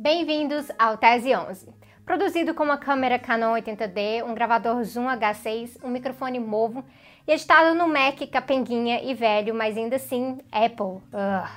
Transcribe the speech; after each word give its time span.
Bem-vindos 0.00 0.70
ao 0.78 0.96
Tese 0.96 1.34
11. 1.34 1.74
Produzido 2.06 2.54
com 2.54 2.62
uma 2.62 2.78
câmera 2.78 3.18
Canon 3.18 3.54
80D, 3.54 4.22
um 4.24 4.32
gravador 4.32 4.84
Zoom 4.84 5.06
H6, 5.06 5.76
um 5.82 5.88
microfone 5.88 6.38
Movo 6.38 6.84
e 7.26 7.32
editado 7.32 7.76
no 7.76 7.88
Mac 7.88 8.16
capenguinha 8.30 9.02
e 9.02 9.12
velho, 9.12 9.52
mas 9.52 9.76
ainda 9.76 9.96
assim 9.96 10.38
Apple. 10.52 11.02
Ugh. 11.12 11.50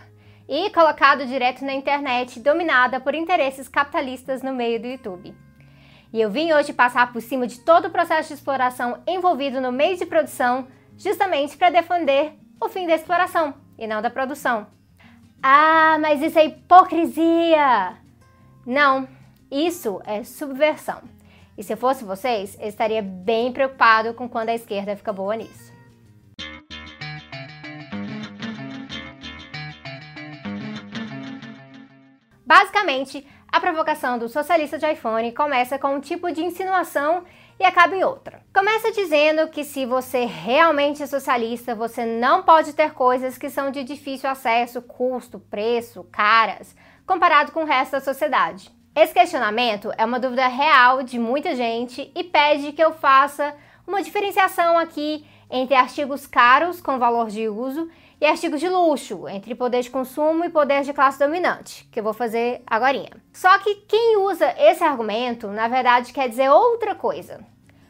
E 0.49 0.71
colocado 0.71 1.27
direto 1.27 1.63
na 1.63 1.75
internet, 1.75 2.39
dominada 2.39 2.99
por 2.99 3.13
interesses 3.13 3.67
capitalistas 3.67 4.41
no 4.41 4.51
meio 4.51 4.81
do 4.81 4.87
YouTube. 4.87 5.35
E 6.11 6.19
eu 6.19 6.31
vim 6.31 6.51
hoje 6.51 6.73
passar 6.73 7.13
por 7.13 7.21
cima 7.21 7.45
de 7.45 7.59
todo 7.59 7.89
o 7.89 7.91
processo 7.91 8.29
de 8.29 8.33
exploração 8.33 9.03
envolvido 9.05 9.61
no 9.61 9.71
meio 9.71 9.95
de 9.95 10.05
produção, 10.07 10.67
justamente 10.97 11.55
para 11.55 11.69
defender 11.69 12.33
o 12.59 12.67
fim 12.67 12.87
da 12.87 12.95
exploração 12.95 13.53
e 13.77 13.85
não 13.85 14.01
da 14.01 14.09
produção. 14.09 14.65
Ah, 15.43 15.99
mas 16.01 16.23
isso 16.23 16.39
é 16.39 16.45
hipocrisia! 16.45 18.00
Não, 18.65 19.07
isso 19.49 20.01
é 20.05 20.23
subversão. 20.23 21.01
E 21.57 21.63
se 21.63 21.75
fosse 21.75 22.03
vocês, 22.03 22.57
eu 22.59 22.67
estaria 22.67 23.01
bem 23.01 23.51
preocupado 23.51 24.13
com 24.13 24.29
quando 24.29 24.49
a 24.49 24.55
esquerda 24.55 24.95
fica 24.95 25.11
boa 25.11 25.35
nisso. 25.35 25.71
Basicamente, 32.45 33.25
a 33.51 33.59
provocação 33.59 34.17
do 34.17 34.29
socialista 34.29 34.77
de 34.77 34.85
iPhone 34.85 35.31
começa 35.33 35.79
com 35.79 35.95
um 35.95 35.99
tipo 35.99 36.31
de 36.31 36.43
insinuação 36.43 37.23
e 37.59 37.63
acaba 37.63 37.95
em 37.95 38.03
outra. 38.03 38.41
Começa 38.53 38.91
dizendo 38.91 39.47
que 39.49 39.63
se 39.63 39.85
você 39.85 40.25
realmente 40.25 41.03
é 41.03 41.07
socialista, 41.07 41.75
você 41.75 42.05
não 42.05 42.43
pode 42.43 42.73
ter 42.73 42.91
coisas 42.91 43.37
que 43.37 43.49
são 43.49 43.71
de 43.71 43.83
difícil 43.83 44.29
acesso, 44.29 44.81
custo, 44.81 45.39
preço, 45.39 46.03
caras, 46.11 46.75
comparado 47.05 47.51
com 47.51 47.63
o 47.63 47.65
resto 47.65 47.93
da 47.93 48.01
sociedade. 48.01 48.71
Esse 48.95 49.13
questionamento 49.13 49.91
é 49.97 50.03
uma 50.03 50.19
dúvida 50.19 50.47
real 50.47 51.01
de 51.01 51.17
muita 51.17 51.55
gente 51.55 52.11
e 52.13 52.23
pede 52.23 52.73
que 52.73 52.83
eu 52.83 52.93
faça 52.93 53.55
uma 53.87 54.01
diferenciação 54.01 54.77
aqui 54.77 55.25
entre 55.49 55.75
artigos 55.75 56.25
caros 56.27 56.81
com 56.81 56.99
valor 56.99 57.29
de 57.29 57.47
uso 57.47 57.89
e 58.21 58.25
artigos 58.27 58.59
de 58.59 58.69
luxo, 58.69 59.27
entre 59.27 59.55
poder 59.55 59.81
de 59.81 59.89
consumo 59.89 60.45
e 60.45 60.49
poder 60.49 60.83
de 60.83 60.93
classe 60.93 61.17
dominante, 61.17 61.89
que 61.91 61.99
eu 61.99 62.03
vou 62.03 62.13
fazer 62.13 62.61
agora. 62.67 63.09
Só 63.33 63.57
que 63.57 63.73
quem 63.87 64.17
usa 64.17 64.53
esse 64.59 64.83
argumento, 64.83 65.47
na 65.47 65.67
verdade, 65.67 66.13
quer 66.13 66.29
dizer 66.29 66.51
outra 66.51 66.93
coisa. 66.93 67.39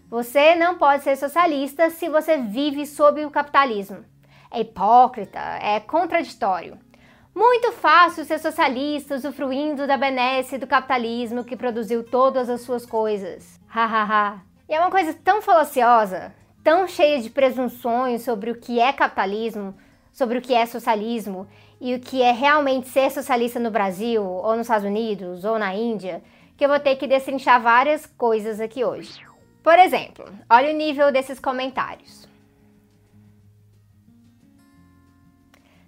Você 0.10 0.56
não 0.56 0.78
pode 0.78 1.04
ser 1.04 1.18
socialista 1.18 1.90
se 1.90 2.08
você 2.08 2.38
vive 2.38 2.86
sob 2.86 3.26
o 3.26 3.30
capitalismo. 3.30 4.06
É 4.50 4.62
hipócrita, 4.62 5.40
é 5.62 5.82
contraditório. 5.82 6.80
Muito 7.36 7.74
fácil 7.74 8.24
ser 8.24 8.40
socialista 8.40 9.16
usufruindo 9.16 9.86
da 9.86 9.98
benesse 9.98 10.58
do 10.58 10.68
capitalismo 10.68 11.44
que 11.44 11.58
produziu 11.58 12.04
todas 12.04 12.50
as 12.50 12.62
suas 12.62 12.86
coisas. 12.86 13.60
Hahaha. 13.68 14.42
e 14.68 14.74
é 14.74 14.80
uma 14.80 14.92
coisa 14.92 15.14
tão 15.14 15.42
falaciosa, 15.42 16.34
tão 16.64 16.88
cheia 16.88 17.22
de 17.22 17.30
presunções 17.30 18.22
sobre 18.24 18.52
o 18.52 18.60
que 18.60 18.80
é 18.80 18.92
capitalismo, 18.92 19.74
sobre 20.12 20.38
o 20.38 20.42
que 20.42 20.54
é 20.54 20.66
socialismo 20.66 21.48
e 21.80 21.96
o 21.96 22.00
que 22.00 22.22
é 22.22 22.32
realmente 22.32 22.90
ser 22.90 23.10
socialista 23.10 23.60
no 23.60 23.72
Brasil, 23.72 24.24
ou 24.24 24.52
nos 24.52 24.62
Estados 24.62 24.86
Unidos, 24.86 25.44
ou 25.44 25.58
na 25.58 25.74
Índia, 25.74 26.22
que 26.58 26.66
eu 26.66 26.70
vou 26.70 26.80
ter 26.80 26.96
que 26.96 27.08
destrinchar 27.08 27.62
várias 27.62 28.06
coisas 28.06 28.60
aqui 28.60 28.84
hoje. 28.84 29.20
Por 29.64 29.78
exemplo, 29.78 30.26
olha 30.50 30.74
o 30.74 30.78
nível 30.78 31.12
desses 31.12 31.40
comentários. 31.40 32.28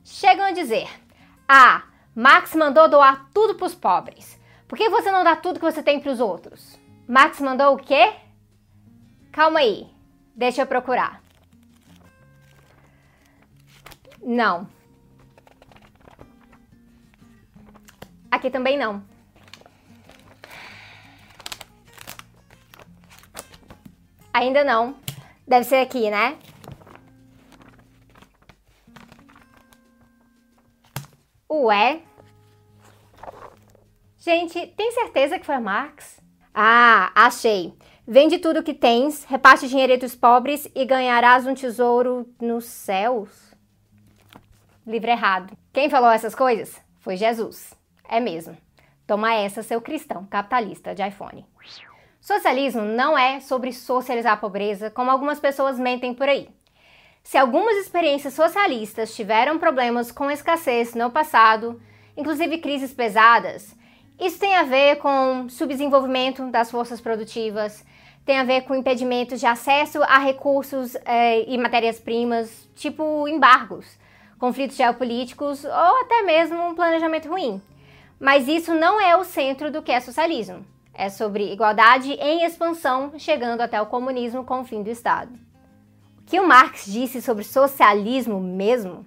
Chegam 0.04 0.46
a 0.46 0.52
dizer: 0.52 0.88
ah, 1.48 1.84
Max 2.16 2.54
mandou 2.56 2.88
doar 2.88 3.30
tudo 3.34 3.56
para 3.56 3.66
os 3.66 3.76
pobres. 3.76 4.40
Por 4.68 4.78
que 4.78 4.90
você 4.90 5.12
não 5.12 5.24
dá 5.24 5.36
tudo 5.36 5.60
que 5.60 5.66
você 5.66 5.84
tem 5.84 6.00
para 6.00 6.12
os 6.12 6.20
outros? 6.20 6.80
Max 7.08 7.40
mandou 7.40 7.74
o 7.74 7.78
quê? 7.78 8.14
Calma 9.32 9.60
aí, 9.60 9.88
deixa 10.36 10.62
eu 10.62 10.68
procurar. 10.68 11.23
Não. 14.24 14.68
Aqui 18.32 18.50
também 18.50 18.78
não. 18.78 19.04
Ainda 24.34 24.64
não. 24.64 24.96
Deve 25.48 25.66
ser 25.66 25.76
aqui, 25.76 26.10
né? 26.10 26.38
Ué? 31.52 32.02
Gente, 34.18 34.68
tem 34.68 34.92
certeza 34.94 35.38
que 35.38 35.46
foi 35.46 35.60
Marx? 35.60 36.20
Ah, 36.54 37.12
achei. 37.14 37.78
Vende 38.08 38.40
tudo 38.40 38.64
que 38.64 38.74
tens, 38.74 39.24
reparte 39.26 39.68
dinheiro 39.68 39.94
entre 39.94 40.06
os 40.06 40.16
pobres 40.16 40.68
e 40.74 40.86
ganharás 40.86 41.46
um 41.46 41.54
tesouro 41.54 42.28
nos 42.42 42.66
céus. 42.66 43.43
Livro 44.86 45.10
errado. 45.10 45.58
Quem 45.72 45.90
falou 45.90 46.12
essas 46.12 46.36
coisas? 46.36 46.80
Foi 47.00 47.16
Jesus. 47.16 47.74
É 48.08 48.20
mesmo. 48.20 48.58
Toma 49.08 49.34
essa, 49.34 49.64
seu 49.64 49.82
cristão 49.82 50.26
capitalista 50.26 50.94
de 50.94 51.02
iPhone. 51.02 51.46
Socialismo 52.20 52.82
não 52.82 53.18
é 53.18 53.40
sobre 53.40 53.72
socializar 53.72 54.34
a 54.34 54.38
pobreza, 54.38 54.90
como 54.90 55.10
algumas 55.10 55.40
pessoas 55.40 55.80
mentem 55.80 56.14
por 56.14 56.28
aí. 56.28 56.50
Se 57.24 57.38
algumas 57.38 57.78
experiências 57.78 58.34
socialistas 58.34 59.16
tiveram 59.16 59.58
problemas 59.58 60.12
com 60.12 60.30
escassez 60.30 60.94
no 60.94 61.10
passado, 61.10 61.82
inclusive 62.18 62.58
crises 62.58 62.94
pesadas, 62.94 63.76
isso 64.20 64.38
tem 64.40 64.56
a 64.56 64.64
ver 64.64 64.98
com 64.98 65.48
subdesenvolvimento 65.48 66.46
das 66.52 66.70
forças 66.70 67.00
produtivas, 67.00 67.86
tem 68.26 68.38
a 68.38 68.44
ver 68.44 68.62
com 68.62 68.76
impedimentos 68.76 69.40
de 69.40 69.46
acesso 69.46 70.04
a 70.04 70.18
recursos 70.18 70.96
eh, 71.06 71.46
e 71.48 71.58
matérias-primas, 71.58 72.70
tipo 72.76 73.28
embargos, 73.28 73.98
conflitos 74.44 74.76
geopolíticos 74.76 75.64
ou 75.64 76.02
até 76.02 76.22
mesmo 76.24 76.62
um 76.68 76.76
planejamento 76.76 77.30
ruim. 77.30 77.62
Mas 78.20 78.48
isso 78.48 78.74
não 78.74 79.00
é 79.00 79.16
o 79.16 79.24
centro 79.24 79.72
do 79.72 79.82
que 79.82 79.92
é 79.92 80.00
socialismo. 80.00 80.66
É 80.94 81.10
sobre 81.10 81.52
igualdade 81.52 82.12
em 82.14 82.44
expansão, 82.44 83.14
chegando 83.18 83.62
até 83.62 83.82
o 83.82 83.86
comunismo 83.86 84.44
com 84.44 84.62
o 84.62 84.66
fim 84.66 84.84
do 84.84 84.90
Estado 84.90 85.32
que 86.26 86.40
o 86.40 86.48
Marx 86.48 86.86
disse 86.86 87.22
sobre 87.22 87.44
socialismo 87.44 88.40
mesmo? 88.40 89.06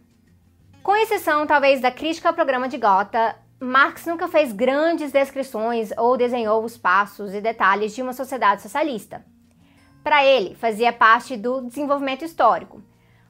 Com 0.83 0.95
exceção, 0.97 1.47
talvez, 1.47 1.81
da 1.81 1.91
crítica 1.91 2.29
ao 2.29 2.35
programa 2.35 2.69
de 2.69 2.79
Gotha, 2.79 3.37
Marx 3.59 4.07
nunca 4.07 4.29
fez 4.29 4.53
grandes 4.53 5.11
descrições 5.11 5.91
ou 5.97 6.17
desenhou 6.17 6.63
os 6.63 6.77
passos 6.77 7.35
e 7.35 7.41
detalhes 7.41 7.95
de 7.95 8.03
uma 8.03 8.13
sociedade 8.13 8.63
socialista. 8.63 9.25
Para 10.05 10.25
ele, 10.25 10.55
fazia 10.55 10.93
parte 10.93 11.37
do 11.37 11.63
desenvolvimento 11.63 12.25
histórico. 12.25 12.81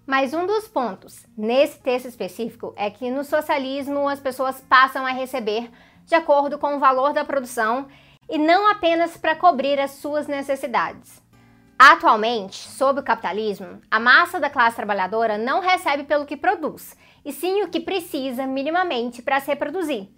Mas 0.06 0.32
um 0.32 0.46
dos 0.46 0.68
pontos 0.68 1.26
nesse 1.36 1.80
texto 1.80 2.06
específico 2.06 2.72
é 2.76 2.88
que 2.88 3.10
no 3.10 3.24
socialismo 3.24 4.08
as 4.08 4.20
pessoas 4.20 4.60
passam 4.60 5.04
a 5.04 5.10
receber 5.10 5.68
de 6.04 6.14
acordo 6.14 6.58
com 6.58 6.76
o 6.76 6.78
valor 6.78 7.12
da 7.12 7.24
produção 7.24 7.88
e 8.30 8.38
não 8.38 8.70
apenas 8.70 9.16
para 9.16 9.34
cobrir 9.34 9.80
as 9.80 9.92
suas 9.92 10.28
necessidades. 10.28 11.20
Atualmente, 11.76 12.56
sob 12.56 13.00
o 13.00 13.02
capitalismo, 13.02 13.80
a 13.90 13.98
massa 13.98 14.38
da 14.38 14.48
classe 14.48 14.76
trabalhadora 14.76 15.36
não 15.36 15.60
recebe 15.60 16.04
pelo 16.04 16.24
que 16.24 16.36
produz, 16.36 16.96
e 17.24 17.32
sim 17.32 17.62
o 17.62 17.68
que 17.68 17.80
precisa 17.80 18.46
minimamente 18.46 19.20
para 19.20 19.40
se 19.40 19.48
reproduzir, 19.48 20.08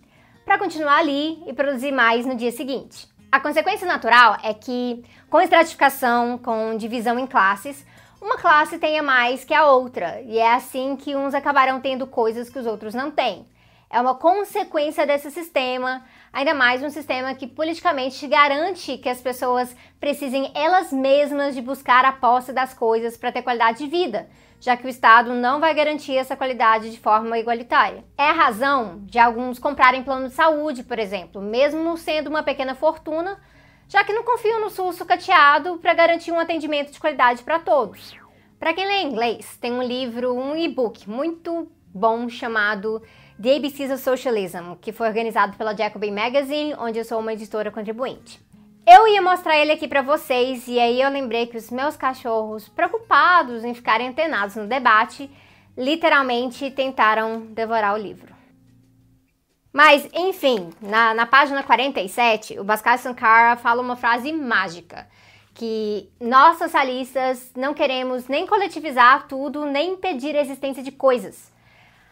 para 0.44 0.58
continuar 0.58 0.98
ali 0.98 1.42
e 1.46 1.52
produzir 1.52 1.92
mais 1.92 2.26
no 2.26 2.36
dia 2.36 2.52
seguinte. 2.52 3.08
A 3.32 3.40
consequência 3.40 3.86
natural 3.86 4.36
é 4.42 4.54
que, 4.54 5.02
com 5.28 5.40
estratificação, 5.40 6.38
com 6.38 6.76
divisão 6.76 7.18
em 7.18 7.26
classes, 7.26 7.84
uma 8.20 8.36
classe 8.36 8.78
tenha 8.78 9.02
mais 9.02 9.44
que 9.44 9.54
a 9.54 9.66
outra, 9.66 10.20
e 10.22 10.38
é 10.38 10.52
assim 10.54 10.96
que 10.96 11.14
uns 11.14 11.34
acabarão 11.34 11.80
tendo 11.80 12.06
coisas 12.06 12.50
que 12.50 12.58
os 12.58 12.66
outros 12.66 12.94
não 12.94 13.10
têm. 13.10 13.46
É 13.90 14.00
uma 14.00 14.14
consequência 14.14 15.06
desse 15.06 15.30
sistema, 15.30 16.04
ainda 16.30 16.52
mais 16.52 16.82
um 16.82 16.90
sistema 16.90 17.34
que 17.34 17.46
politicamente 17.46 18.26
garante 18.26 18.98
que 18.98 19.08
as 19.08 19.20
pessoas 19.20 19.74
precisem 19.98 20.52
elas 20.54 20.92
mesmas 20.92 21.54
de 21.54 21.62
buscar 21.62 22.04
a 22.04 22.12
posse 22.12 22.52
das 22.52 22.74
coisas 22.74 23.16
para 23.16 23.32
ter 23.32 23.40
qualidade 23.40 23.78
de 23.78 23.86
vida, 23.86 24.28
já 24.60 24.76
que 24.76 24.86
o 24.86 24.90
Estado 24.90 25.32
não 25.32 25.58
vai 25.58 25.72
garantir 25.72 26.16
essa 26.16 26.36
qualidade 26.36 26.90
de 26.90 26.98
forma 26.98 27.38
igualitária. 27.38 28.04
É 28.18 28.24
a 28.24 28.32
razão 28.32 29.00
de 29.04 29.18
alguns 29.18 29.58
comprarem 29.58 30.02
plano 30.02 30.28
de 30.28 30.34
saúde, 30.34 30.82
por 30.82 30.98
exemplo, 30.98 31.40
mesmo 31.40 31.96
sendo 31.96 32.28
uma 32.28 32.42
pequena 32.42 32.74
fortuna, 32.74 33.40
já 33.88 34.04
que 34.04 34.12
não 34.12 34.22
confiam 34.22 34.60
no 34.60 34.68
SUS 34.68 34.96
sucateado 34.96 35.78
para 35.78 35.94
garantir 35.94 36.30
um 36.30 36.38
atendimento 36.38 36.92
de 36.92 37.00
qualidade 37.00 37.42
para 37.42 37.58
todos. 37.58 38.14
Para 38.58 38.74
quem 38.74 38.86
lê 38.86 39.02
inglês, 39.02 39.56
tem 39.60 39.72
um 39.72 39.82
livro, 39.82 40.32
um 40.34 40.54
e-book 40.54 41.08
muito 41.08 41.70
bom 41.94 42.28
chamado 42.28 43.02
The 43.40 43.56
ABCs 43.56 43.90
of 43.90 44.02
Socialism, 44.02 44.74
que 44.80 44.92
foi 44.92 45.08
organizado 45.08 45.56
pela 45.56 45.74
Jacobin 45.74 46.10
Magazine, 46.10 46.74
onde 46.78 46.98
eu 46.98 47.04
sou 47.04 47.18
uma 47.18 47.32
editora 47.32 47.70
contribuinte. 47.70 48.40
Eu 48.86 49.06
ia 49.08 49.22
mostrar 49.22 49.56
ele 49.56 49.72
aqui 49.72 49.86
para 49.86 50.02
vocês 50.02 50.66
e 50.66 50.78
aí 50.78 51.00
eu 51.00 51.10
lembrei 51.10 51.46
que 51.46 51.56
os 51.56 51.70
meus 51.70 51.96
cachorros, 51.96 52.68
preocupados 52.68 53.64
em 53.64 53.74
ficarem 53.74 54.08
antenados 54.08 54.56
no 54.56 54.66
debate, 54.66 55.30
literalmente 55.76 56.70
tentaram 56.70 57.40
devorar 57.52 57.94
o 57.94 57.98
livro. 57.98 58.37
Mas, 59.78 60.08
enfim, 60.12 60.70
na, 60.82 61.14
na 61.14 61.24
página 61.24 61.62
47, 61.62 62.58
o 62.58 62.64
Bhaskar 62.64 62.98
Sankara 62.98 63.54
fala 63.54 63.80
uma 63.80 63.94
frase 63.94 64.32
mágica 64.32 65.06
que 65.54 66.10
nós 66.20 66.58
socialistas 66.58 67.52
não 67.54 67.72
queremos 67.72 68.26
nem 68.26 68.44
coletivizar 68.44 69.28
tudo, 69.28 69.64
nem 69.64 69.92
impedir 69.92 70.34
a 70.34 70.40
existência 70.40 70.82
de 70.82 70.90
coisas. 70.90 71.52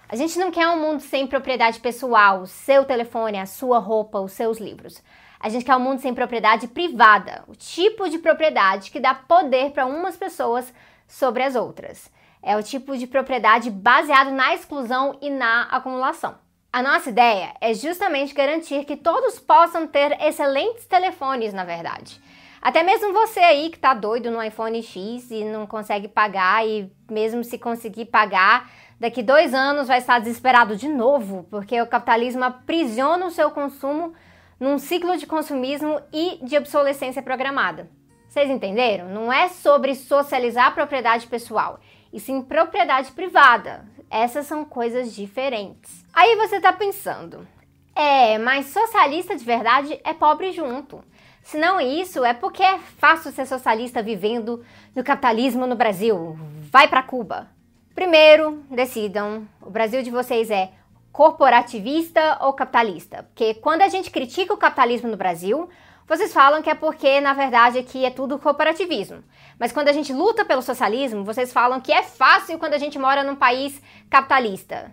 A 0.09 0.15
gente 0.15 0.39
não 0.39 0.53
quer 0.53 0.69
um 0.69 0.81
mundo 0.81 1.01
sem 1.01 1.27
propriedade 1.27 1.81
pessoal, 1.81 2.43
o 2.43 2.47
seu 2.47 2.85
telefone, 2.85 3.37
a 3.37 3.47
sua 3.47 3.81
roupa, 3.81 4.21
os 4.21 4.31
seus 4.31 4.59
livros. 4.59 5.03
A 5.41 5.49
gente 5.49 5.65
quer 5.65 5.75
um 5.75 5.81
mundo 5.81 6.01
sem 6.01 6.15
propriedade 6.15 6.69
privada, 6.69 7.43
o 7.49 7.57
tipo 7.57 8.09
de 8.09 8.19
propriedade 8.19 8.93
que 8.93 9.01
dá 9.01 9.13
poder 9.13 9.73
para 9.73 9.87
umas 9.87 10.17
pessoas 10.17 10.73
sobre 11.09 11.43
as 11.43 11.57
outras. 11.57 12.13
É 12.41 12.57
o 12.57 12.63
tipo 12.63 12.97
de 12.97 13.09
propriedade 13.09 13.73
baseado 13.73 14.31
na 14.31 14.55
exclusão 14.55 15.19
e 15.21 15.29
na 15.29 15.63
acumulação. 15.63 16.46
A 16.77 16.83
nossa 16.83 17.09
ideia 17.09 17.55
é 17.59 17.73
justamente 17.73 18.35
garantir 18.35 18.85
que 18.85 18.99
todos 18.99 19.39
possam 19.39 19.87
ter 19.87 20.13
excelentes 20.21 20.85
telefones, 20.85 21.55
na 21.55 21.65
verdade. 21.65 22.21
Até 22.61 22.83
mesmo 22.83 23.15
você 23.15 23.41
aí 23.41 23.71
que 23.71 23.79
tá 23.79 23.95
doido 23.95 24.31
no 24.31 24.43
iPhone 24.43 24.83
X 24.83 25.31
e 25.31 25.43
não 25.43 25.67
consegue 25.67 26.07
pagar, 26.07 26.69
e 26.69 26.93
mesmo 27.11 27.43
se 27.43 27.57
conseguir 27.57 28.05
pagar, 28.05 28.71
daqui 29.01 29.23
dois 29.23 29.55
anos 29.55 29.89
vai 29.89 29.97
estar 29.97 30.19
desesperado 30.19 30.77
de 30.77 30.87
novo, 30.87 31.47
porque 31.51 31.81
o 31.81 31.87
capitalismo 31.87 32.45
aprisiona 32.45 33.25
o 33.25 33.31
seu 33.31 33.51
consumo 33.51 34.13
num 34.61 34.79
ciclo 34.79 35.17
de 35.17 35.27
consumismo 35.27 35.99
e 36.13 36.39
de 36.43 36.59
obsolescência 36.59 37.23
programada. 37.23 37.89
Vocês 38.29 38.51
entenderam? 38.51 39.09
Não 39.09 39.33
é 39.33 39.49
sobre 39.49 39.95
socializar 39.95 40.67
a 40.67 40.73
propriedade 40.73 41.27
pessoal, 41.27 41.81
e 42.17 42.21
sim 42.21 42.41
propriedade 42.41 43.13
privada. 43.13 43.85
Essas 44.11 44.47
são 44.47 44.65
coisas 44.65 45.15
diferentes. 45.15 46.03
Aí 46.15 46.35
você 46.37 46.59
tá 46.59 46.73
pensando, 46.73 47.47
é, 47.95 48.39
mas 48.39 48.67
socialista 48.67 49.37
de 49.37 49.45
verdade 49.45 50.01
é 50.03 50.15
pobre 50.15 50.51
junto. 50.51 51.05
Se 51.43 51.59
não 51.59 51.79
isso, 51.79 52.25
é 52.25 52.33
porque 52.33 52.63
é 52.63 52.79
fácil 52.79 53.31
ser 53.33 53.45
socialista 53.45 54.03
vivendo 54.03 54.65
no 54.95 55.05
capitalismo 55.05 55.67
no 55.67 55.77
Brasil. 55.77 56.39
Vai 56.73 56.89
para 56.89 57.03
Cuba. 57.03 57.49
Primeiro, 57.95 58.65
decidam, 58.71 59.47
o 59.61 59.69
Brasil 59.71 60.03
de 60.03 60.11
vocês 60.11 60.51
é 60.51 60.71
corporativista 61.13 62.39
ou 62.41 62.55
capitalista? 62.55 63.25
Porque 63.25 63.55
quando 63.55 63.83
a 63.83 63.89
gente 63.89 64.11
critica 64.11 64.55
o 64.55 64.59
capitalismo 64.59 65.11
no 65.11 65.17
Brasil, 65.19 65.69
vocês 66.07 66.33
falam 66.33 66.63
que 66.63 66.71
é 66.71 66.75
porque, 66.75 67.21
na 67.21 67.33
verdade, 67.33 67.79
aqui 67.79 68.05
é 68.05 68.11
tudo 68.11 68.39
corporativismo. 68.39 69.25
Mas 69.59 69.73
quando 69.73 69.89
a 69.89 69.93
gente 69.93 70.13
luta 70.13 70.45
pelo 70.45 70.63
socialismo, 70.63 71.25
vocês 71.25 71.53
falam 71.53 71.81
que 71.81 71.93
é 71.93 72.03
fácil 72.03 72.59
quando 72.59 72.75
a 72.75 72.79
gente 72.79 72.99
mora 72.99 73.25
num 73.25 73.35
país 73.35 73.83
capitalista. 74.09 74.93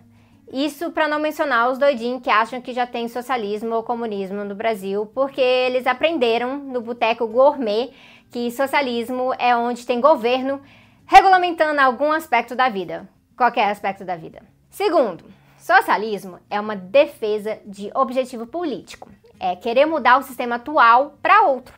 Isso 0.52 0.90
para 0.90 1.08
não 1.08 1.18
mencionar 1.18 1.70
os 1.70 1.78
doidinhos 1.78 2.22
que 2.22 2.30
acham 2.30 2.60
que 2.60 2.72
já 2.72 2.86
tem 2.86 3.08
socialismo 3.08 3.74
ou 3.76 3.82
comunismo 3.82 4.44
no 4.44 4.54
Brasil, 4.54 5.06
porque 5.14 5.40
eles 5.40 5.86
aprenderam 5.86 6.58
no 6.58 6.80
boteco 6.80 7.26
gourmet 7.26 7.92
que 8.30 8.50
socialismo 8.50 9.32
é 9.38 9.54
onde 9.56 9.86
tem 9.86 10.00
governo 10.00 10.60
regulamentando 11.06 11.80
algum 11.80 12.10
aspecto 12.10 12.56
da 12.56 12.68
vida, 12.68 13.08
qualquer 13.36 13.68
aspecto 13.70 14.04
da 14.04 14.16
vida. 14.16 14.42
Segundo, 14.68 15.24
socialismo 15.58 16.40
é 16.50 16.60
uma 16.60 16.74
defesa 16.74 17.60
de 17.64 17.90
objetivo 17.94 18.46
político, 18.46 19.10
é 19.38 19.56
querer 19.56 19.86
mudar 19.86 20.18
o 20.18 20.22
sistema 20.22 20.56
atual 20.56 21.18
para 21.22 21.42
outro, 21.42 21.74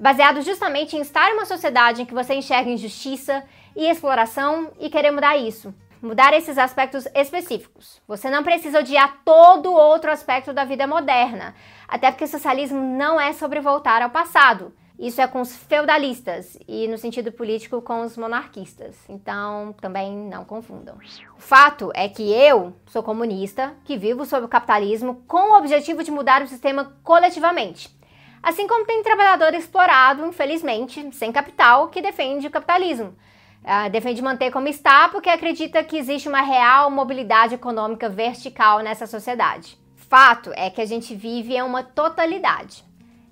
baseado 0.00 0.42
justamente 0.42 0.96
em 0.96 1.00
estar 1.00 1.30
em 1.30 1.34
uma 1.34 1.44
sociedade 1.44 2.02
em 2.02 2.06
que 2.06 2.14
você 2.14 2.34
enxerga 2.34 2.70
injustiça 2.70 3.44
e 3.74 3.88
exploração 3.88 4.72
e 4.78 4.88
querer 4.88 5.10
mudar 5.10 5.36
isso 5.36 5.74
mudar 6.00 6.32
esses 6.34 6.58
aspectos 6.58 7.06
específicos. 7.14 8.00
Você 8.06 8.30
não 8.30 8.42
precisa 8.42 8.80
odiar 8.80 9.18
todo 9.24 9.72
outro 9.72 10.10
aspecto 10.10 10.52
da 10.52 10.64
vida 10.64 10.86
moderna, 10.86 11.54
até 11.88 12.10
porque 12.10 12.26
socialismo 12.26 12.80
não 12.80 13.20
é 13.20 13.32
sobre 13.32 13.60
voltar 13.60 14.02
ao 14.02 14.10
passado. 14.10 14.72
Isso 14.98 15.20
é 15.20 15.26
com 15.26 15.42
os 15.42 15.54
feudalistas 15.54 16.58
e, 16.66 16.88
no 16.88 16.96
sentido 16.96 17.30
político, 17.30 17.82
com 17.82 18.00
os 18.00 18.16
monarquistas. 18.16 18.96
Então, 19.08 19.74
também 19.80 20.16
não 20.16 20.44
confundam. 20.44 20.96
O 21.36 21.40
fato 21.40 21.92
é 21.94 22.08
que 22.08 22.32
eu 22.32 22.72
sou 22.86 23.02
comunista, 23.02 23.74
que 23.84 23.98
vivo 23.98 24.24
sob 24.24 24.46
o 24.46 24.48
capitalismo 24.48 25.22
com 25.26 25.52
o 25.52 25.58
objetivo 25.58 26.02
de 26.02 26.10
mudar 26.10 26.42
o 26.42 26.46
sistema 26.46 26.96
coletivamente. 27.02 27.94
Assim 28.42 28.66
como 28.66 28.86
tem 28.86 29.02
trabalhador 29.02 29.52
explorado, 29.52 30.24
infelizmente, 30.24 31.14
sem 31.14 31.30
capital, 31.30 31.88
que 31.88 32.00
defende 32.00 32.46
o 32.46 32.50
capitalismo. 32.50 33.14
Uh, 33.62 33.90
defende 33.90 34.22
manter 34.22 34.52
como 34.52 34.68
está 34.68 35.08
porque 35.08 35.28
acredita 35.28 35.82
que 35.82 35.98
existe 35.98 36.28
uma 36.28 36.40
real 36.40 36.88
mobilidade 36.88 37.56
econômica 37.56 38.08
vertical 38.08 38.78
nessa 38.78 39.06
sociedade. 39.06 39.76
Fato 39.96 40.52
é 40.54 40.70
que 40.70 40.80
a 40.80 40.86
gente 40.86 41.14
vive 41.16 41.56
em 41.56 41.62
uma 41.62 41.82
totalidade. 41.82 42.84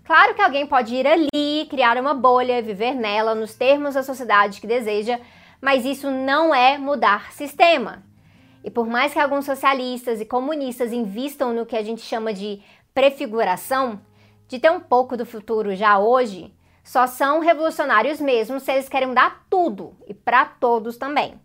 Claro 0.04 0.34
que 0.34 0.42
alguém 0.42 0.66
pode 0.66 0.94
ir 0.94 1.06
ali, 1.06 1.28
criar 1.64 1.96
uma 1.98 2.14
bolha, 2.14 2.62
viver 2.62 2.94
nela 2.94 3.34
nos 3.34 3.54
termos 3.54 3.94
da 3.94 4.02
sociedade 4.02 4.60
que 4.60 4.66
deseja, 4.66 5.20
mas 5.60 5.84
isso 5.84 6.10
não 6.10 6.54
é 6.54 6.76
mudar 6.78 7.32
sistema. 7.32 8.02
E 8.62 8.70
por 8.70 8.86
mais 8.86 9.12
que 9.12 9.18
alguns 9.18 9.44
socialistas 9.44 10.20
e 10.20 10.24
comunistas 10.24 10.92
invistam 10.92 11.52
no 11.52 11.66
que 11.66 11.76
a 11.76 11.82
gente 11.82 12.00
chama 12.00 12.32
de 12.32 12.62
prefiguração, 12.94 14.00
de 14.48 14.58
ter 14.58 14.70
um 14.70 14.80
pouco 14.80 15.16
do 15.16 15.26
futuro 15.26 15.74
já 15.74 15.98
hoje, 15.98 16.54
só 16.82 17.06
são 17.06 17.40
revolucionários 17.40 18.20
mesmo 18.20 18.60
se 18.60 18.70
eles 18.72 18.88
querem 18.88 19.08
mudar 19.08 19.46
tudo 19.48 19.96
e 20.06 20.14
para 20.14 20.44
todos 20.44 20.96
também. 20.96 21.40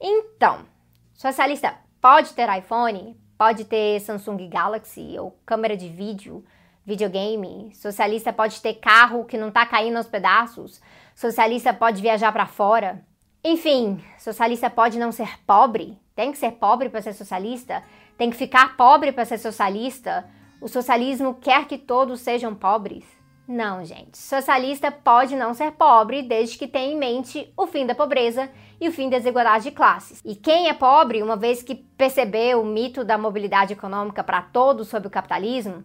Então, 0.00 0.66
socialista 1.14 1.74
pode 2.00 2.32
ter 2.32 2.48
iPhone, 2.58 3.18
pode 3.38 3.64
ter 3.64 4.00
Samsung 4.00 4.48
Galaxy 4.48 5.16
ou 5.18 5.38
câmera 5.44 5.76
de 5.76 5.88
vídeo, 5.88 6.44
videogame. 6.86 7.74
Socialista 7.74 8.32
pode 8.32 8.62
ter 8.62 8.74
carro 8.74 9.24
que 9.24 9.36
não 9.36 9.50
tá 9.50 9.66
caindo 9.66 9.96
aos 9.96 10.06
pedaços. 10.06 10.80
Socialista 11.14 11.74
pode 11.74 12.00
viajar 12.00 12.32
para 12.32 12.46
fora. 12.46 13.04
Enfim, 13.42 14.02
socialista 14.18 14.70
pode 14.70 14.98
não 14.98 15.10
ser 15.10 15.38
pobre. 15.44 15.98
Tem 16.14 16.30
que 16.30 16.38
ser 16.38 16.52
pobre 16.52 16.88
para 16.88 17.02
ser 17.02 17.12
socialista. 17.12 17.82
Tem 18.16 18.30
que 18.30 18.36
ficar 18.36 18.76
pobre 18.76 19.12
para 19.12 19.24
ser 19.24 19.38
socialista. 19.38 20.28
O 20.60 20.68
socialismo 20.68 21.34
quer 21.34 21.66
que 21.66 21.76
todos 21.76 22.20
sejam 22.20 22.54
pobres. 22.54 23.04
Não, 23.48 23.84
gente. 23.84 24.18
Socialista 24.18 24.90
pode 24.90 25.36
não 25.36 25.54
ser 25.54 25.72
pobre 25.72 26.22
desde 26.22 26.58
que 26.58 26.66
tenha 26.66 26.92
em 26.92 26.98
mente 26.98 27.52
o 27.56 27.66
fim 27.66 27.86
da 27.86 27.94
pobreza 27.94 28.50
e 28.80 28.88
o 28.88 28.92
fim 28.92 29.08
da 29.08 29.18
desigualdade 29.18 29.64
de 29.64 29.70
classes. 29.70 30.20
E 30.24 30.34
quem 30.34 30.68
é 30.68 30.72
pobre, 30.72 31.22
uma 31.22 31.36
vez 31.36 31.62
que 31.62 31.74
percebeu 31.74 32.60
o 32.60 32.64
mito 32.64 33.04
da 33.04 33.16
mobilidade 33.16 33.72
econômica 33.72 34.24
para 34.24 34.42
todos 34.42 34.88
sob 34.88 35.06
o 35.06 35.10
capitalismo, 35.10 35.84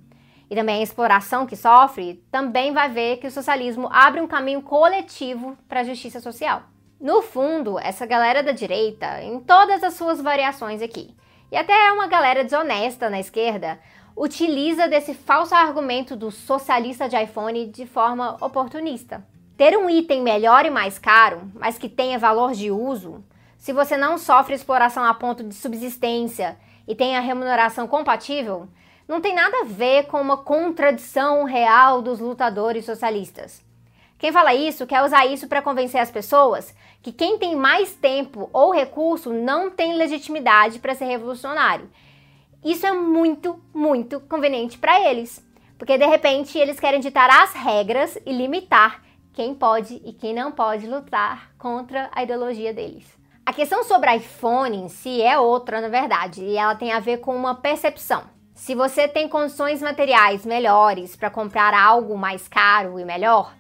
e 0.52 0.56
também 0.56 0.82
a 0.82 0.84
exploração 0.84 1.46
que 1.46 1.56
sofre, 1.56 2.22
também 2.30 2.74
vai 2.74 2.90
ver 2.90 3.18
que 3.18 3.28
o 3.28 3.32
socialismo 3.32 3.88
abre 3.90 4.20
um 4.20 4.28
caminho 4.28 4.62
coletivo 4.62 5.58
para 5.70 5.80
a 5.80 5.84
justiça 5.86 6.20
social. 6.20 6.64
No 7.00 7.22
fundo, 7.22 7.80
essa 7.80 8.06
galera 8.06 8.44
da 8.44 8.52
direita, 8.52 9.24
em 9.24 9.40
todas 9.40 9.82
as 9.82 9.94
suas 9.94 10.20
variações 10.20 10.82
aqui, 10.82 11.16
e 11.50 11.56
até 11.56 11.74
uma 11.94 12.06
galera 12.06 12.44
desonesta 12.44 13.10
na 13.10 13.18
esquerda, 13.18 13.80
utiliza 14.14 14.90
desse 14.90 15.14
falso 15.14 15.56
argumento 15.56 16.18
do 16.18 16.30
socialista 16.30 17.08
de 17.08 17.16
iPhone 17.16 17.68
de 17.68 17.86
forma 17.86 18.36
oportunista. 18.42 19.26
Ter 19.56 19.78
um 19.78 19.90
item 19.90 20.22
melhor 20.22 20.66
e 20.66 20.70
mais 20.70 21.00
caro, 21.00 21.50
mas 21.54 21.78
que 21.78 21.88
tenha 21.88 22.20
valor 22.20 22.52
de 22.52 22.70
uso, 22.70 23.24
se 23.58 23.72
você 23.72 23.96
não 23.96 24.18
sofre 24.18 24.54
exploração 24.54 25.06
a 25.06 25.14
ponto 25.14 25.46
de 25.46 25.56
subsistência 25.56 26.58
e 26.86 26.94
tem 26.94 27.16
a 27.16 27.22
remuneração 27.22 27.88
compatível, 27.88 28.68
não 29.12 29.22
tem 29.22 29.36
nada 29.36 29.62
a 29.62 29.66
ver 29.66 30.08
com 30.08 30.20
uma 30.20 30.38
contradição 30.38 31.44
real 31.44 32.02
dos 32.02 32.20
lutadores 32.20 32.86
socialistas. 32.86 33.64
Quem 34.18 34.32
fala 34.32 34.56
isso 34.56 34.88
quer 34.88 35.04
usar 35.04 35.28
isso 35.28 35.48
para 35.48 35.62
convencer 35.62 36.02
as 36.02 36.10
pessoas 36.10 36.74
que 37.04 37.12
quem 37.12 37.38
tem 37.38 37.56
mais 37.56 37.94
tempo 37.94 38.50
ou 38.52 38.72
recurso 38.72 39.32
não 39.32 39.70
tem 39.70 39.96
legitimidade 39.96 40.80
para 40.80 40.96
ser 40.96 41.06
revolucionário 41.06 41.90
isso 42.64 42.86
é 42.86 42.92
muito, 42.92 43.60
muito 43.74 44.20
conveniente 44.20 44.78
para 44.78 45.10
eles, 45.10 45.44
porque 45.80 45.98
de 45.98 46.06
repente 46.06 46.60
eles 46.60 46.80
querem 46.80 47.00
ditar 47.00 47.28
as 47.28 47.54
regras 47.54 48.20
e 48.24 48.32
limitar 48.32 49.02
quem 49.34 49.56
pode 49.56 50.00
e 50.06 50.14
quem 50.14 50.32
não 50.32 50.52
pode 50.52 50.86
lutar 50.86 51.52
contra 51.58 52.08
a 52.14 52.22
ideologia 52.22 52.72
deles. 52.72 53.04
A 53.44 53.52
questão 53.52 53.84
sobre 53.84 54.16
iPhone 54.16 54.78
em 54.78 54.90
si 54.90 55.24
é 55.24 55.40
outra, 55.40 55.82
na 55.82 55.88
verdade, 55.88 56.44
e 56.44 56.56
ela 56.56 56.76
tem 56.76 56.92
a 56.92 57.00
ver 57.00 57.18
com 57.18 57.36
uma 57.36 57.56
percepção. 57.56 58.26
Se 58.62 58.76
você 58.76 59.08
tem 59.08 59.28
condições 59.28 59.82
materiais 59.82 60.46
melhores 60.46 61.16
para 61.16 61.32
comprar 61.32 61.74
algo 61.74 62.16
mais 62.16 62.48
caro 62.48 63.00
e 63.00 63.04
melhor, 63.04 63.56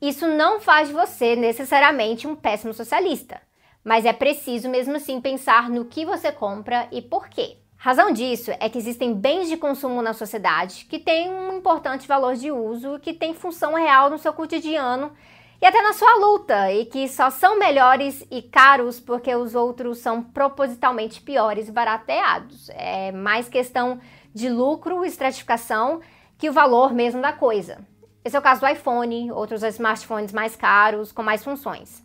isso 0.00 0.26
não 0.26 0.58
faz 0.58 0.88
de 0.88 0.94
você 0.94 1.36
necessariamente 1.36 2.26
um 2.26 2.34
péssimo 2.34 2.72
socialista, 2.72 3.42
mas 3.84 4.06
é 4.06 4.12
preciso 4.14 4.66
mesmo 4.70 4.96
assim 4.96 5.20
pensar 5.20 5.68
no 5.68 5.84
que 5.84 6.06
você 6.06 6.32
compra 6.32 6.88
e 6.90 7.02
por 7.02 7.28
quê. 7.28 7.58
Razão 7.76 8.10
disso 8.10 8.50
é 8.58 8.70
que 8.70 8.78
existem 8.78 9.12
bens 9.12 9.50
de 9.50 9.58
consumo 9.58 10.00
na 10.00 10.14
sociedade 10.14 10.86
que 10.86 10.98
têm 10.98 11.28
um 11.30 11.58
importante 11.58 12.08
valor 12.08 12.34
de 12.34 12.50
uso 12.50 12.98
que 13.00 13.12
têm 13.12 13.34
função 13.34 13.74
real 13.74 14.08
no 14.08 14.16
seu 14.16 14.32
cotidiano 14.32 15.12
e 15.60 15.66
até 15.66 15.82
na 15.82 15.92
sua 15.92 16.14
luta, 16.14 16.72
e 16.72 16.86
que 16.86 17.08
só 17.08 17.30
são 17.30 17.58
melhores 17.58 18.24
e 18.30 18.40
caros 18.40 19.00
porque 19.00 19.34
os 19.34 19.54
outros 19.56 19.98
são 19.98 20.22
propositalmente 20.22 21.20
piores 21.20 21.68
e 21.68 21.72
barateados. 21.72 22.70
É 22.70 23.10
mais 23.10 23.48
questão 23.48 24.00
de 24.34 24.48
lucro 24.48 25.04
estratificação 25.04 26.00
que 26.36 26.48
o 26.48 26.52
valor 26.52 26.92
mesmo 26.92 27.20
da 27.20 27.32
coisa. 27.32 27.78
Esse 28.24 28.36
é 28.36 28.38
o 28.38 28.42
caso 28.42 28.60
do 28.60 28.68
iPhone, 28.68 29.32
outros 29.32 29.62
smartphones 29.62 30.32
mais 30.32 30.54
caros, 30.54 31.12
com 31.12 31.22
mais 31.22 31.42
funções. 31.42 32.02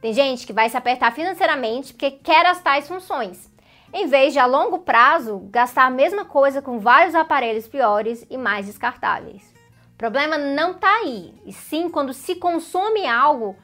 Tem 0.00 0.12
gente 0.12 0.46
que 0.46 0.52
vai 0.52 0.68
se 0.68 0.76
apertar 0.76 1.12
financeiramente 1.12 1.92
porque 1.92 2.12
quer 2.12 2.46
as 2.46 2.62
tais 2.62 2.86
funções, 2.86 3.50
em 3.92 4.06
vez 4.06 4.32
de 4.32 4.38
a 4.38 4.46
longo 4.46 4.80
prazo 4.80 5.48
gastar 5.50 5.86
a 5.86 5.90
mesma 5.90 6.24
coisa 6.24 6.62
com 6.62 6.78
vários 6.78 7.14
aparelhos 7.14 7.66
piores 7.66 8.24
e 8.30 8.36
mais 8.36 8.66
descartáveis. 8.66 9.52
O 9.94 9.98
problema 9.98 10.38
não 10.38 10.72
está 10.72 10.90
aí, 10.98 11.34
e 11.44 11.52
sim 11.52 11.88
quando 11.88 12.12
se 12.12 12.36
consome 12.36 13.06
algo 13.06 13.56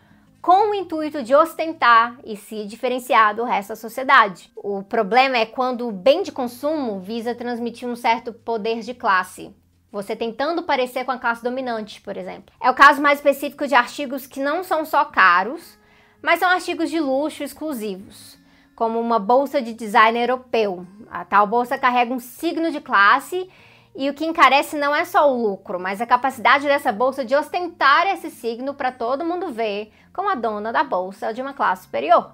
com 0.45 0.73
o 0.73 0.75
intuito 0.75 1.23
de 1.23 1.35
ostentar 1.35 2.19
e 2.23 2.37
se 2.37 2.67
diferenciar 2.67 3.35
do 3.35 3.45
resto 3.45 3.71
da 3.71 3.77
sociedade. 3.77 4.53
O 4.55 4.83
problema 4.83 5.39
é 5.39 5.47
quando 5.47 5.89
o 5.89 5.91
bem 5.91 6.23
de 6.23 6.31
consumo 6.31 7.01
visa 7.01 7.35
transmitir 7.35 7.89
um 7.89 7.97
certo 7.97 8.31
poder 8.31 8.81
de 8.81 8.93
classe. 8.93 9.57
Você 9.91 10.15
tentando 10.15 10.63
parecer 10.63 11.07
com 11.07 11.13
a 11.13 11.19
classe 11.19 11.43
dominante, 11.43 11.99
por 12.03 12.15
exemplo. 12.15 12.55
É 12.61 12.71
o 12.71 12.75
caso 12.75 13.01
mais 13.01 13.21
específico 13.21 13.67
de 13.67 13.75
artigos 13.75 14.27
que 14.27 14.39
não 14.39 14.63
são 14.63 14.85
só 14.85 15.07
caros, 15.07 15.79
mas 16.21 16.41
são 16.41 16.51
artigos 16.51 16.91
de 16.91 17.01
luxo 17.01 17.43
exclusivos, 17.43 18.39
como 18.77 19.01
uma 19.01 19.19
bolsa 19.19 19.63
de 19.63 19.73
design 19.73 20.21
europeu. 20.21 20.87
A 21.11 21.25
tal 21.25 21.47
bolsa 21.47 21.79
carrega 21.79 22.13
um 22.13 22.21
signo 22.21 22.71
de 22.71 22.83
classe 22.83 23.49
e 23.97 24.11
o 24.11 24.15
que 24.15 24.25
encarece 24.25 24.77
não 24.77 24.95
é 24.95 25.05
só 25.05 25.33
o 25.33 25.41
lucro, 25.41 25.79
mas 25.79 26.01
a 26.01 26.07
capacidade 26.07 26.67
dessa 26.67 26.91
bolsa 26.91 27.25
de 27.25 27.37
ostentar 27.37 28.07
esse 28.09 28.29
signo 28.31 28.75
para 28.75 28.91
todo 28.91 29.25
mundo 29.25 29.53
ver 29.53 29.93
como 30.13 30.29
a 30.29 30.35
dona 30.35 30.73
da 30.73 30.83
bolsa 30.83 31.33
de 31.33 31.41
uma 31.41 31.55
classe 31.55 31.85
superior. 31.85 32.33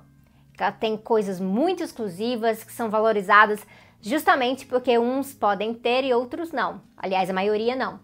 Ela 0.59 0.73
tem 0.73 0.97
coisas 0.97 1.41
muito 1.41 1.83
exclusivas 1.83 2.65
que 2.65 2.73
são 2.73 2.91
valorizadas 2.91 3.67
justamente 4.01 4.67
porque 4.67 4.99
uns 4.99 5.35
podem 5.35 5.75
ter 5.75 6.05
e 6.05 6.15
outros 6.15 6.51
não. 6.53 6.81
Aliás, 6.97 7.29
a 7.29 7.35
maioria 7.35 7.77
não. 7.77 8.01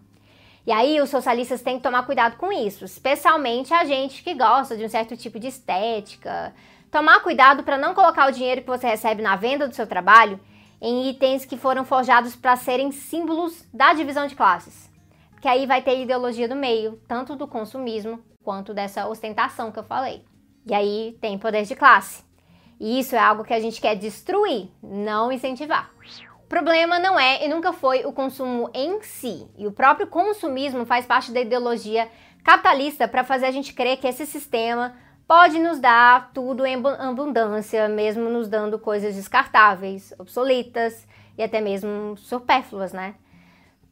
E 0.65 0.71
aí 0.71 0.99
os 0.99 1.09
socialistas 1.09 1.61
têm 1.61 1.77
que 1.77 1.83
tomar 1.83 2.05
cuidado 2.05 2.35
com 2.35 2.51
isso, 2.51 2.83
especialmente 2.83 3.73
a 3.73 3.85
gente 3.85 4.21
que 4.21 4.33
gosta 4.33 4.75
de 4.75 4.83
um 4.83 4.89
certo 4.89 5.15
tipo 5.15 5.39
de 5.39 5.47
estética. 5.47 6.53
Tomar 6.91 7.21
cuidado 7.21 7.63
para 7.63 7.77
não 7.77 7.93
colocar 7.93 8.27
o 8.27 8.31
dinheiro 8.31 8.61
que 8.61 8.67
você 8.67 8.87
recebe 8.87 9.21
na 9.21 9.35
venda 9.35 9.67
do 9.67 9.75
seu 9.75 9.87
trabalho 9.87 10.39
em 10.81 11.09
itens 11.09 11.45
que 11.45 11.57
foram 11.57 11.83
forjados 11.83 12.35
para 12.35 12.55
serem 12.55 12.91
símbolos 12.91 13.65
da 13.73 13.93
divisão 13.93 14.27
de 14.27 14.35
classes. 14.35 14.89
Porque 15.31 15.47
aí 15.47 15.65
vai 15.65 15.81
ter 15.81 16.01
ideologia 16.01 16.47
do 16.47 16.55
meio, 16.55 17.01
tanto 17.07 17.35
do 17.35 17.47
consumismo 17.47 18.19
quanto 18.43 18.73
dessa 18.73 19.07
ostentação 19.07 19.71
que 19.71 19.79
eu 19.79 19.83
falei. 19.83 20.23
E 20.65 20.73
aí 20.73 21.17
tem 21.21 21.37
poder 21.37 21.63
de 21.63 21.75
classe. 21.75 22.23
E 22.79 22.99
isso 22.99 23.15
é 23.15 23.19
algo 23.19 23.43
que 23.43 23.53
a 23.53 23.59
gente 23.59 23.81
quer 23.81 23.95
destruir, 23.95 24.69
não 24.81 25.31
incentivar. 25.31 25.91
O 26.43 26.47
problema 26.47 26.99
não 26.99 27.19
é 27.19 27.45
e 27.45 27.49
nunca 27.49 27.73
foi 27.73 28.05
o 28.05 28.13
consumo 28.13 28.69
em 28.73 29.01
si, 29.01 29.45
e 29.57 29.67
o 29.67 29.71
próprio 29.71 30.07
consumismo 30.07 30.85
faz 30.85 31.05
parte 31.05 31.31
da 31.31 31.41
ideologia 31.41 32.09
capitalista 32.43 33.05
para 33.05 33.25
fazer 33.25 33.47
a 33.47 33.51
gente 33.51 33.73
crer 33.73 33.97
que 33.97 34.07
esse 34.07 34.25
sistema 34.25 34.95
pode 35.27 35.59
nos 35.59 35.79
dar 35.79 36.31
tudo 36.33 36.65
em 36.65 36.75
abundância, 36.75 37.89
mesmo 37.89 38.29
nos 38.29 38.47
dando 38.47 38.79
coisas 38.79 39.15
descartáveis, 39.15 40.13
obsoletas 40.17 41.05
e 41.37 41.43
até 41.43 41.59
mesmo 41.59 42.15
supérfluas, 42.15 42.93
né? 42.93 43.15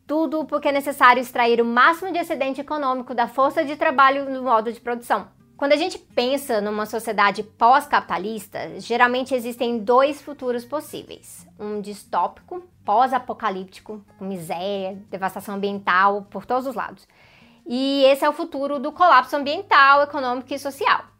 Tudo 0.08 0.46
porque 0.46 0.70
é 0.70 0.72
necessário 0.72 1.20
extrair 1.20 1.60
o 1.60 1.66
máximo 1.66 2.12
de 2.12 2.20
excedente 2.20 2.62
econômico 2.62 3.14
da 3.14 3.28
força 3.28 3.66
de 3.66 3.76
trabalho 3.76 4.30
no 4.30 4.44
modo 4.44 4.72
de 4.72 4.80
produção. 4.80 5.28
Quando 5.58 5.72
a 5.72 5.78
gente 5.78 5.98
pensa 5.98 6.62
numa 6.62 6.86
sociedade 6.86 7.42
pós-capitalista, 7.42 8.80
geralmente 8.80 9.34
existem 9.34 9.80
dois 9.80 10.22
futuros 10.22 10.64
possíveis: 10.64 11.48
um 11.60 11.82
distópico, 11.82 12.64
pós-apocalíptico, 12.84 14.06
com 14.18 14.26
miséria, 14.26 15.02
devastação 15.10 15.56
ambiental 15.56 16.24
por 16.30 16.46
todos 16.46 16.68
os 16.68 16.76
lados. 16.76 17.08
E 17.66 18.04
esse 18.04 18.24
é 18.24 18.30
o 18.30 18.34
futuro 18.34 18.80
do 18.80 18.92
colapso 18.92 19.36
ambiental, 19.36 20.04
econômico 20.04 20.54
e 20.54 20.60
social. 20.60 21.15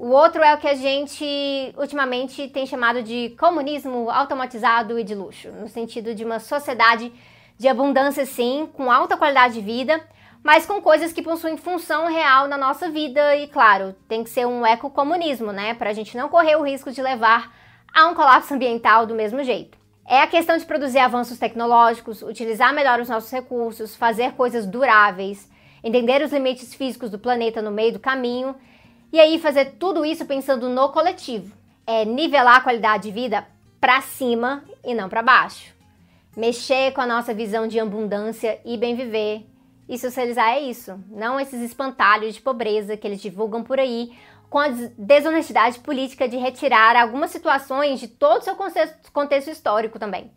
O 0.00 0.10
outro 0.10 0.42
é 0.42 0.54
o 0.54 0.58
que 0.58 0.68
a 0.68 0.74
gente 0.74 1.74
ultimamente 1.76 2.48
tem 2.48 2.64
chamado 2.66 3.02
de 3.02 3.34
comunismo 3.38 4.08
automatizado 4.08 4.98
e 4.98 5.02
de 5.02 5.14
luxo, 5.14 5.50
no 5.50 5.68
sentido 5.68 6.14
de 6.14 6.24
uma 6.24 6.38
sociedade 6.38 7.12
de 7.58 7.66
abundância, 7.66 8.24
sim, 8.24 8.68
com 8.74 8.92
alta 8.92 9.16
qualidade 9.16 9.54
de 9.54 9.60
vida 9.60 10.00
mas 10.42 10.64
com 10.64 10.80
coisas 10.80 11.12
que 11.12 11.22
possuem 11.22 11.56
função 11.56 12.06
real 12.06 12.46
na 12.46 12.56
nossa 12.56 12.88
vida 12.88 13.36
e, 13.36 13.48
claro, 13.48 13.94
tem 14.08 14.22
que 14.22 14.30
ser 14.30 14.46
um 14.46 14.64
ecocomunismo, 14.64 15.52
né, 15.52 15.74
para 15.74 15.90
a 15.90 15.92
gente 15.92 16.16
não 16.16 16.28
correr 16.28 16.56
o 16.56 16.62
risco 16.62 16.90
de 16.90 17.02
levar 17.02 17.54
a 17.92 18.06
um 18.06 18.14
colapso 18.14 18.54
ambiental 18.54 19.06
do 19.06 19.14
mesmo 19.14 19.42
jeito. 19.42 19.76
É 20.06 20.22
a 20.22 20.26
questão 20.26 20.56
de 20.56 20.64
produzir 20.64 21.00
avanços 21.00 21.38
tecnológicos, 21.38 22.22
utilizar 22.22 22.72
melhor 22.72 22.98
os 22.98 23.08
nossos 23.08 23.30
recursos, 23.30 23.94
fazer 23.94 24.32
coisas 24.32 24.64
duráveis, 24.64 25.50
entender 25.84 26.22
os 26.22 26.32
limites 26.32 26.72
físicos 26.72 27.10
do 27.10 27.18
planeta 27.18 27.60
no 27.60 27.70
meio 27.70 27.92
do 27.92 27.98
caminho 27.98 28.54
e 29.12 29.18
aí 29.18 29.38
fazer 29.38 29.76
tudo 29.78 30.04
isso 30.04 30.26
pensando 30.26 30.68
no 30.68 30.90
coletivo. 30.90 31.56
É 31.86 32.04
nivelar 32.04 32.56
a 32.56 32.60
qualidade 32.60 33.04
de 33.04 33.10
vida 33.10 33.46
para 33.80 34.00
cima 34.00 34.62
e 34.84 34.94
não 34.94 35.08
para 35.08 35.22
baixo. 35.22 35.74
Mexer 36.36 36.92
com 36.92 37.00
a 37.00 37.06
nossa 37.06 37.32
visão 37.32 37.66
de 37.66 37.80
abundância 37.80 38.60
e 38.64 38.76
bem 38.76 38.94
viver 38.94 39.46
e 39.88 39.98
socializar 39.98 40.50
é 40.50 40.60
isso, 40.60 41.02
não 41.08 41.40
esses 41.40 41.62
espantalhos 41.62 42.34
de 42.34 42.42
pobreza 42.42 42.96
que 42.96 43.06
eles 43.06 43.22
divulgam 43.22 43.62
por 43.62 43.80
aí, 43.80 44.12
com 44.50 44.58
a 44.58 44.68
desonestidade 44.68 45.78
política 45.80 46.28
de 46.28 46.36
retirar 46.36 46.94
algumas 46.96 47.30
situações 47.30 47.98
de 47.98 48.08
todo 48.08 48.40
o 48.40 48.44
seu 48.44 48.56
contexto 49.12 49.50
histórico 49.50 49.98
também. 49.98 50.30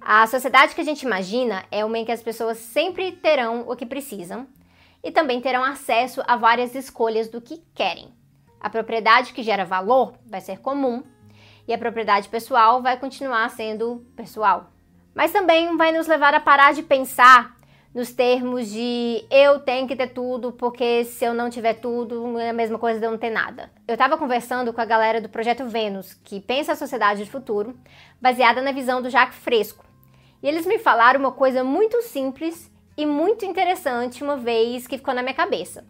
A 0.00 0.26
sociedade 0.26 0.74
que 0.74 0.80
a 0.80 0.84
gente 0.84 1.02
imagina 1.02 1.64
é 1.70 1.84
uma 1.84 1.98
em 1.98 2.04
que 2.04 2.12
as 2.12 2.22
pessoas 2.22 2.58
sempre 2.58 3.12
terão 3.12 3.64
o 3.66 3.74
que 3.74 3.84
precisam 3.84 4.46
e 5.02 5.10
também 5.10 5.40
terão 5.40 5.64
acesso 5.64 6.22
a 6.26 6.36
várias 6.36 6.74
escolhas 6.74 7.28
do 7.28 7.40
que 7.40 7.62
querem. 7.74 8.17
A 8.60 8.68
propriedade 8.68 9.32
que 9.32 9.42
gera 9.42 9.64
valor 9.64 10.14
vai 10.26 10.40
ser 10.40 10.58
comum 10.58 11.02
e 11.66 11.72
a 11.72 11.78
propriedade 11.78 12.28
pessoal 12.28 12.82
vai 12.82 12.96
continuar 12.96 13.48
sendo 13.50 14.06
pessoal. 14.16 14.72
Mas 15.14 15.32
também 15.32 15.76
vai 15.76 15.92
nos 15.92 16.06
levar 16.06 16.34
a 16.34 16.40
parar 16.40 16.72
de 16.72 16.82
pensar 16.82 17.56
nos 17.94 18.12
termos 18.12 18.70
de 18.70 19.24
eu 19.30 19.60
tenho 19.60 19.88
que 19.88 19.96
ter 19.96 20.08
tudo, 20.08 20.52
porque 20.52 21.04
se 21.04 21.24
eu 21.24 21.34
não 21.34 21.50
tiver 21.50 21.74
tudo, 21.74 22.38
é 22.38 22.50
a 22.50 22.52
mesma 22.52 22.78
coisa 22.78 23.00
de 23.00 23.06
eu 23.06 23.10
não 23.10 23.18
ter 23.18 23.30
nada. 23.30 23.70
Eu 23.86 23.94
estava 23.94 24.16
conversando 24.16 24.72
com 24.72 24.80
a 24.80 24.84
galera 24.84 25.20
do 25.20 25.28
Projeto 25.28 25.66
Vênus, 25.66 26.14
que 26.14 26.40
pensa 26.40 26.72
a 26.72 26.76
sociedade 26.76 27.24
de 27.24 27.30
futuro, 27.30 27.78
baseada 28.20 28.62
na 28.62 28.72
visão 28.72 29.02
do 29.02 29.10
Jacques 29.10 29.38
Fresco. 29.38 29.84
E 30.42 30.48
eles 30.48 30.66
me 30.66 30.78
falaram 30.78 31.18
uma 31.18 31.32
coisa 31.32 31.64
muito 31.64 32.00
simples 32.02 32.70
e 32.96 33.04
muito 33.04 33.44
interessante 33.44 34.22
uma 34.22 34.36
vez 34.36 34.86
que 34.86 34.98
ficou 34.98 35.14
na 35.14 35.22
minha 35.22 35.34
cabeça. 35.34 35.84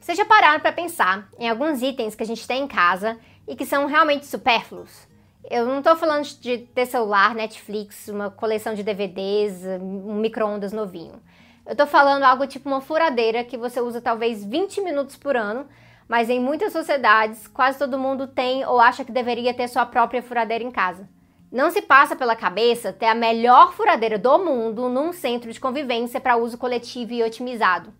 Vocês 0.00 0.16
já 0.16 0.24
pararam 0.24 0.60
para 0.60 0.72
pensar 0.72 1.28
em 1.38 1.46
alguns 1.46 1.82
itens 1.82 2.14
que 2.14 2.22
a 2.22 2.26
gente 2.26 2.46
tem 2.46 2.62
em 2.62 2.66
casa 2.66 3.18
e 3.46 3.54
que 3.54 3.66
são 3.66 3.84
realmente 3.84 4.24
supérfluos? 4.24 5.06
Eu 5.50 5.66
não 5.66 5.80
estou 5.80 5.94
falando 5.94 6.24
de 6.24 6.56
ter 6.58 6.86
celular, 6.86 7.34
Netflix, 7.34 8.08
uma 8.08 8.30
coleção 8.30 8.72
de 8.72 8.82
DVDs, 8.82 9.62
um 9.78 10.14
micro-ondas 10.14 10.72
novinho. 10.72 11.20
Eu 11.66 11.76
tô 11.76 11.86
falando 11.86 12.22
algo 12.22 12.46
tipo 12.46 12.66
uma 12.66 12.80
furadeira 12.80 13.44
que 13.44 13.58
você 13.58 13.78
usa 13.78 14.00
talvez 14.00 14.42
20 14.42 14.80
minutos 14.80 15.16
por 15.16 15.36
ano, 15.36 15.68
mas 16.08 16.30
em 16.30 16.40
muitas 16.40 16.72
sociedades 16.72 17.46
quase 17.46 17.78
todo 17.78 17.98
mundo 17.98 18.26
tem 18.26 18.64
ou 18.64 18.80
acha 18.80 19.04
que 19.04 19.12
deveria 19.12 19.52
ter 19.52 19.68
sua 19.68 19.84
própria 19.84 20.22
furadeira 20.22 20.64
em 20.64 20.70
casa. 20.70 21.06
Não 21.52 21.70
se 21.70 21.82
passa 21.82 22.16
pela 22.16 22.34
cabeça 22.34 22.90
ter 22.90 23.06
a 23.06 23.14
melhor 23.14 23.74
furadeira 23.74 24.18
do 24.18 24.38
mundo 24.38 24.88
num 24.88 25.12
centro 25.12 25.52
de 25.52 25.60
convivência 25.60 26.18
para 26.18 26.38
uso 26.38 26.56
coletivo 26.56 27.12
e 27.12 27.22
otimizado. 27.22 27.92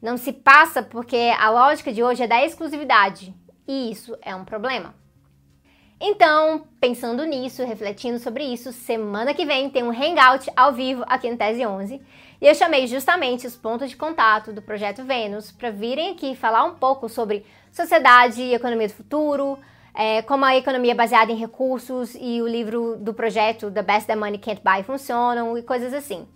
Não 0.00 0.16
se 0.16 0.32
passa 0.32 0.82
porque 0.82 1.32
a 1.38 1.50
lógica 1.50 1.92
de 1.92 2.02
hoje 2.02 2.22
é 2.22 2.26
da 2.26 2.44
exclusividade, 2.44 3.34
e 3.66 3.90
isso 3.90 4.16
é 4.22 4.34
um 4.34 4.44
problema. 4.44 4.94
Então, 5.98 6.66
pensando 6.78 7.24
nisso, 7.24 7.64
refletindo 7.64 8.18
sobre 8.18 8.44
isso, 8.44 8.70
semana 8.70 9.32
que 9.32 9.46
vem 9.46 9.70
tem 9.70 9.82
um 9.82 9.90
hangout 9.90 10.50
ao 10.54 10.72
vivo 10.72 11.02
aqui 11.06 11.30
no 11.30 11.38
Tese 11.38 11.64
11 11.64 12.02
e 12.40 12.46
eu 12.46 12.54
chamei 12.54 12.86
justamente 12.86 13.46
os 13.46 13.56
pontos 13.56 13.88
de 13.88 13.96
contato 13.96 14.52
do 14.52 14.60
Projeto 14.60 15.02
Vênus 15.04 15.50
para 15.50 15.70
virem 15.70 16.12
aqui 16.12 16.36
falar 16.36 16.64
um 16.64 16.74
pouco 16.74 17.08
sobre 17.08 17.46
sociedade 17.72 18.42
e 18.42 18.54
economia 18.54 18.88
do 18.88 18.92
futuro, 18.92 19.58
é, 19.94 20.20
como 20.20 20.44
a 20.44 20.54
economia 20.54 20.94
baseada 20.94 21.32
em 21.32 21.36
recursos 21.36 22.14
e 22.14 22.42
o 22.42 22.46
livro 22.46 22.96
do 22.98 23.14
projeto 23.14 23.70
The 23.70 23.82
Best 23.82 24.06
That 24.06 24.18
Money 24.18 24.38
Can't 24.38 24.60
Buy 24.62 24.82
funcionam 24.82 25.56
e 25.56 25.62
coisas 25.62 25.94
assim. 25.94 26.28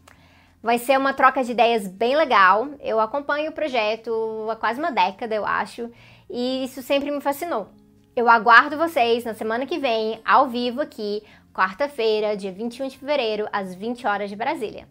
Vai 0.63 0.79
ser 0.79 0.99
uma 0.99 1.15
troca 1.15 1.43
de 1.43 1.53
ideias 1.53 1.89
bem 1.89 2.15
legal. 2.15 2.69
Eu 2.81 3.01
acompanho 3.01 3.51
o 3.51 3.55
projeto 3.55 4.47
há 4.51 4.57
quase 4.57 4.79
uma 4.79 4.93
década, 4.93 5.35
eu 5.35 5.47
acho, 5.47 5.91
e 6.29 6.65
isso 6.65 6.83
sempre 6.83 7.11
me 7.11 7.21
fascinou. 7.21 7.69
Eu 8.15 8.29
aguardo 8.29 8.77
vocês 8.77 9.25
na 9.25 9.33
semana 9.33 9.65
que 9.65 9.79
vem, 9.79 10.21
ao 10.23 10.49
vivo 10.49 10.83
aqui, 10.83 11.23
quarta-feira, 11.55 12.37
dia 12.37 12.53
21 12.53 12.89
de 12.89 12.99
fevereiro, 12.99 13.49
às 13.51 13.75
20 13.75 14.07
horas 14.07 14.29
de 14.29 14.37
Brasília. 14.37 14.87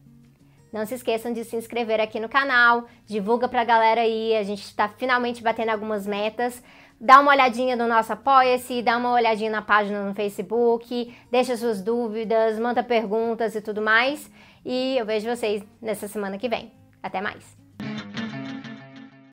Não 0.74 0.86
se 0.86 0.96
esqueçam 0.96 1.34
de 1.34 1.44
se 1.44 1.56
inscrever 1.56 2.00
aqui 2.00 2.20
no 2.20 2.30
canal, 2.30 2.86
divulga 3.06 3.48
pra 3.48 3.64
galera 3.64 4.02
aí, 4.02 4.36
a 4.36 4.44
gente 4.44 4.64
está 4.64 4.88
finalmente 4.88 5.44
batendo 5.44 5.70
algumas 5.70 6.08
metas. 6.08 6.64
Dá 7.00 7.20
uma 7.20 7.32
olhadinha 7.32 7.76
no 7.76 7.88
nosso 7.88 8.12
Apoia-se, 8.12 8.82
dá 8.82 8.98
uma 8.98 9.14
olhadinha 9.14 9.50
na 9.50 9.62
página 9.62 10.04
no 10.04 10.14
Facebook, 10.14 11.16
deixa 11.32 11.56
suas 11.56 11.82
dúvidas, 11.82 12.60
manda 12.60 12.84
perguntas 12.84 13.56
e 13.56 13.62
tudo 13.62 13.82
mais. 13.82 14.30
E 14.66 14.98
eu 14.98 15.06
vejo 15.06 15.30
vocês 15.30 15.64
nessa 15.82 16.08
semana 16.08 16.38
que 16.38 16.50
vem. 16.50 16.72
Até 17.02 17.22
mais! 17.22 17.58